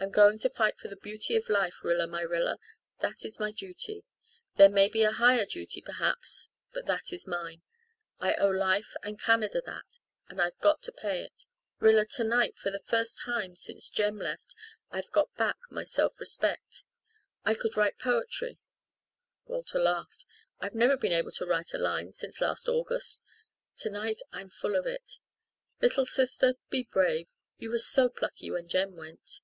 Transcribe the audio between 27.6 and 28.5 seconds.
were so plucky